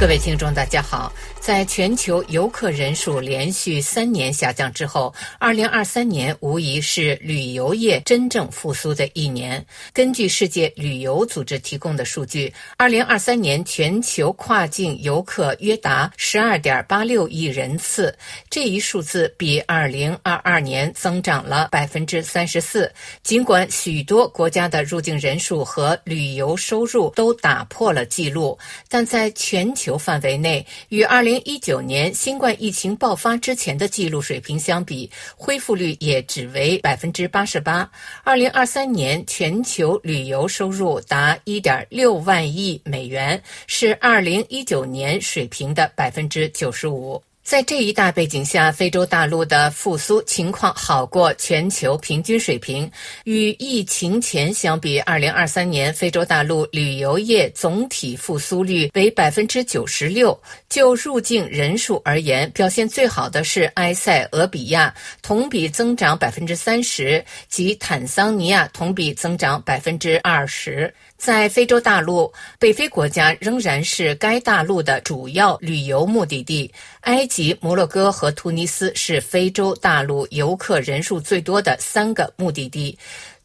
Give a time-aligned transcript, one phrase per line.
[0.00, 1.12] 各位听众，大家好。
[1.40, 9.64] 在全球游客人数连续三年下降之后，二零二三年无疑是旅游业真正复苏的一年。
[9.92, 18.14] 根据世界旅游组织提供的数据，二零二三年全球跨境游客约达十二点八六亿人次，
[18.50, 22.92] 这一数字比二零二二年增长了百分之三十四。
[23.22, 28.56] 尽管许多国家的入境人数和旅游收入都打破了纪录，
[28.90, 37.88] 但在全球范围内，与2019年新冠疫情爆发之前的记录水平相比，恢复率也只为百分之八十八。
[38.24, 47.22] 二零二三年全球旅游收入达一点六万亿美元，是2019年水平的百分之九十五。
[47.48, 52.92] 在这一大背景下，非洲大陆的复苏情况好过全球平均水平。
[53.24, 60.38] 与疫情前相比，二零二三年非洲大陆旅游业总体复苏率为百分之九十六。
[60.68, 70.92] 就入境人数而言，表现最好的是埃塞俄比亚，同比增长百分之三十，及坦桑尼亚同比增长百分之二十。
[71.18, 76.72] 在非洲大陆，北非国家仍然是该大陆的主要旅游目的地。
[77.00, 82.96] 埃及、摩洛哥和突尼斯是非洲大陆游客人数最多的三个目的地。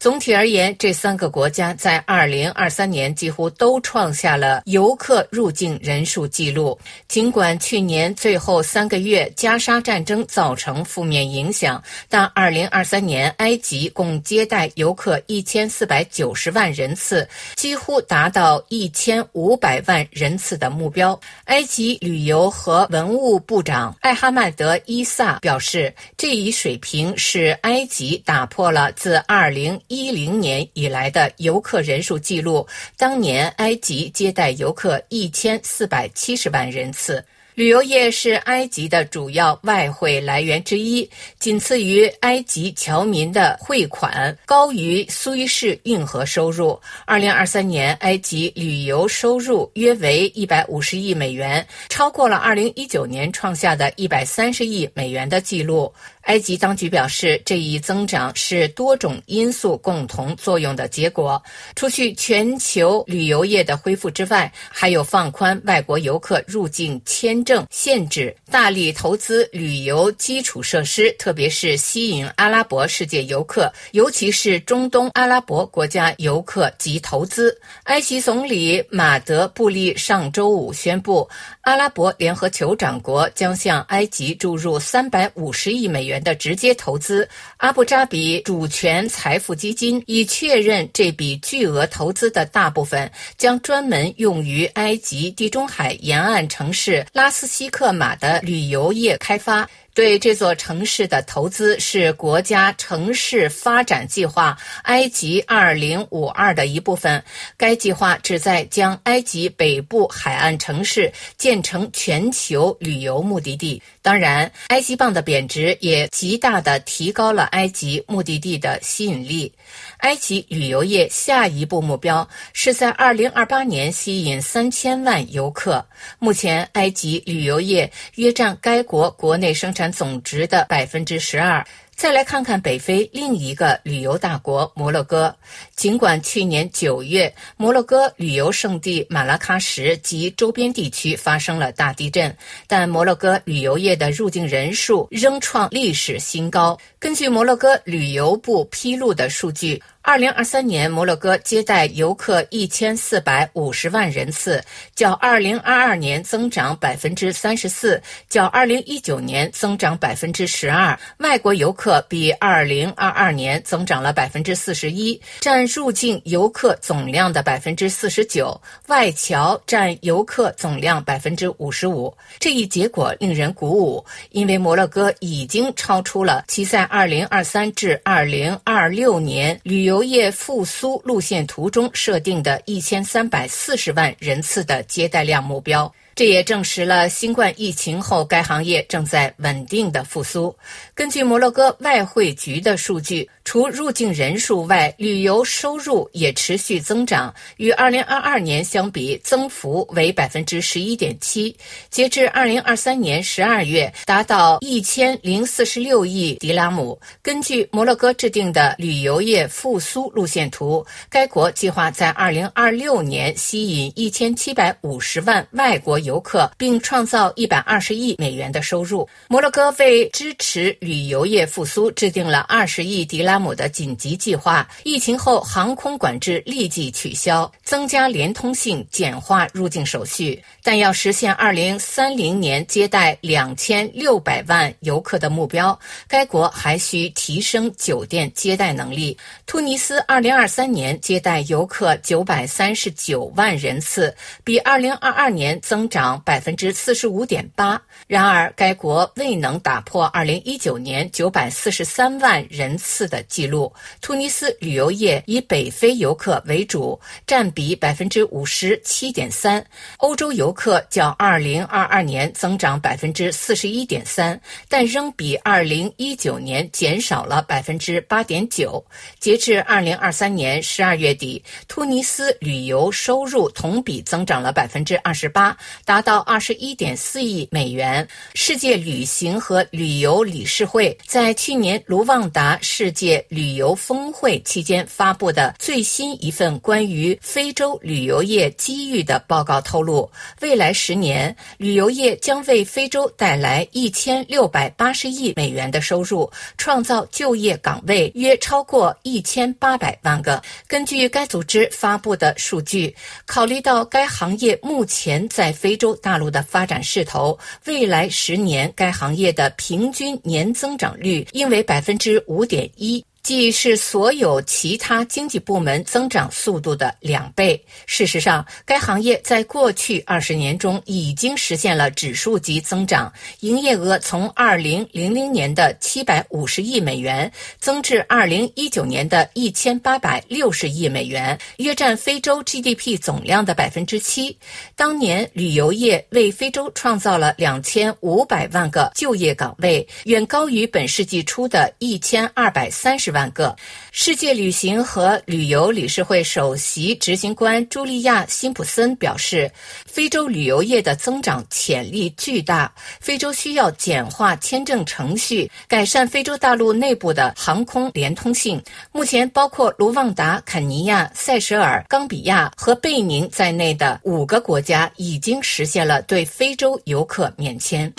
[0.04, 6.78] 总体而言，这三个国家在2023年几乎都创下了游客入境人数记录。
[7.08, 21.18] 尽管去年最后三个月加沙战争造成负面影响，但2023年埃及共接待游客1490万人次，几乎达到1500万人次的目标。
[21.46, 29.80] 埃及旅游和文物部长艾哈迈德·伊萨表示，这一水平是埃及打破了自20。
[29.94, 37.24] 一零年以来的游客人数记录，当年埃及接待游客一千四百七十万人次。
[37.54, 41.08] 旅游业是埃及的主要外汇来源之一，
[41.38, 46.76] 仅次于埃及侨民的汇款，高于苏伊士运河收入。
[47.04, 55.94] 二零二三年，埃及旅游收入约为一百五十亿美元，超过了二零一九年创下的一百三十亿美元的记录。
[56.24, 61.42] 埃及当局表示，这一增长是多种因素共同作用的结果。
[61.76, 77.54] 除去全球旅游业的恢复之外，还有放宽外国游客入境签证限制，大力投资旅游基础设施，特别是吸引阿拉伯世界游客，尤其是中东阿拉伯国家游客及投资。
[77.82, 81.28] 埃及总理马德布利上周五宣布，
[81.60, 86.13] 阿拉伯联合酋长国将向埃及注入三百五十亿美元。
[86.22, 99.68] 的直接投资，阿布扎比主权财富基金已确认，这笔巨额投资的大部分将专门用于埃及地中海沿岸城市拉斯西克马的旅游业开发。
[99.94, 107.22] 对这座城市的投资是国家城市发展计划“埃及二零五二”的一部分。
[107.56, 113.80] 该计划旨在将埃及北部海岸城市建成全球旅游目的地。
[114.02, 119.52] 当然，埃及镑的贬值也极大地提高了埃及目的地的吸引力。
[119.98, 125.86] 埃及旅游业下一步目标是在二零二八年吸引三千万游客。
[126.18, 131.64] 目前，埃及旅游业约占该国国内生产总值的百分之十二。
[131.96, 135.34] 再来看看北非另一个旅游大国摩洛哥。
[135.74, 146.78] 尽管去年九月摩洛哥旅游胜地马拉喀什及周边地区发生了大地震，但摩洛哥旅游业的入境人数仍创历史新高。
[146.98, 149.82] 根据摩洛哥旅游部披露的数据。
[150.06, 154.62] 二零二三年，摩洛哥接待游客一千四百五十万人次，
[154.94, 160.98] 较二零二二年增长百分之三十四，较二零一九年增长百分之十二。
[161.20, 172.12] 外国游客客比二零二二年增长了百分之四十一，占入境游客总量的百分之四十九，外侨占游客总量百分之五十五。
[172.40, 179.84] 这一结果令人鼓舞，因为摩洛哥已经超出了其在二零二三至二零二六年旅。
[179.84, 185.92] 游业复苏路线图中设定的一千三百四十万人次的接待量目标。
[186.14, 190.54] 这也证实了新冠疫情后该行业正在稳定的复苏。
[190.94, 201.56] 根据摩洛哥外汇局的数据，除入境人数外，旅游收入也持续增长，与2022年相比，增幅为百分之十一点七。
[201.90, 207.00] 截至2023年12月，达到一千零四十六亿迪拉姆。
[207.22, 215.94] 根据摩洛哥制定的旅游业复苏路线图，该国计划在2026年吸引一千七百五十万外国。
[216.04, 219.08] 游客，并创造一百二十亿美元的收入。
[219.28, 224.68] 摩洛哥为支持旅游业复苏，制定了二十亿迪拉姆的紧急计划。
[224.82, 230.42] 疫情后，航空管制立即取消，增加连通性，简化入境手续。
[230.62, 235.78] 但要实现二零三零年接待两千六百万游客的目标，
[236.08, 239.16] 该国还需提升酒店接待能力。
[239.46, 247.80] 突尼斯二零二三年接待游客九百三十九万人次，比二零二二年增长百分之四十五点八。
[248.06, 253.72] 然而，该国未能打破二零一九年九百四十三万人次的记录。
[254.00, 259.64] 突尼斯旅游业以北非游客为主，占比百分之五十七点三。
[259.98, 268.84] 欧洲游客较二零二二年增长百分之四十一点三，但仍比二零一九年减少了百分之八点九。
[269.18, 278.06] 截至二零二三年十二月底，突尼斯旅游收入同比增长了百分之二十八，达到二十一点四亿美元。
[278.34, 300.42] 世界旅行和旅游理事会在去年卢旺达世界旅游峰会期间发布的最新一份关于非洲旅游业机遇的报告透露，未来十年旅游业将为非洲带来一千六百八十亿美元的收入，创造就业岗位约超过一千八百万个。
[300.66, 302.94] 根据该组织发布的数据，
[303.26, 313.03] 考虑到该行业目前在非洲大陆的发展势头，未来十年该行业的平均年增长率应为百分之五点一。
[313.24, 317.58] 既是所有其他经济部门增长速度的两倍。
[317.86, 323.10] 事实上，该行业在过去二十年中已经实现了指数级增长，
[323.40, 334.36] 营业额从二零零零年的七百五十亿美元增至二零一九年的一千八百六十亿美元，约占非洲 GDP 总量的百分之七。
[334.76, 343.13] 当年，旅游业为非洲创造了两千五百万个就业岗位，远高于本世纪初的一千二百三十。
[343.14, 343.56] 万个。
[343.92, 349.50] 世界旅行和旅游理事会首席执行官茱莉亚·辛普森表示，
[349.86, 352.70] 非洲旅游业的增长潜力巨大。
[353.00, 358.60] 非洲需要简化签证程序，改善非洲大陆内部的航空连通性。
[358.90, 367.92] 目前，包括卢旺达、肯尼亚、塞舌尔、冈比亚和贝宁在内的五个国家已经实现了对非洲游客免签。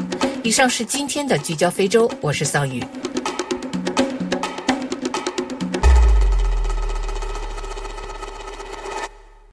[0.43, 2.83] 以上是今天的聚焦非洲，我是桑宇。